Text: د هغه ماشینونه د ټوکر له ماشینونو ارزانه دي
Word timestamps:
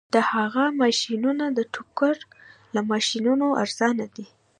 د 0.13 0.15
هغه 0.31 0.65
ماشینونه 0.81 1.45
د 1.57 1.59
ټوکر 1.73 2.15
له 2.73 2.81
ماشینونو 2.91 3.45
ارزانه 3.63 4.05
دي 4.15 4.25